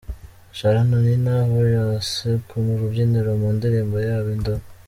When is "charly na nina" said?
0.57-1.35